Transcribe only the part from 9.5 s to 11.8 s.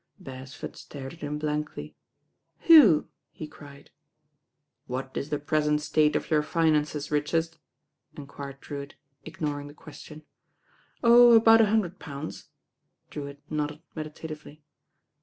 the question. "Oh, about a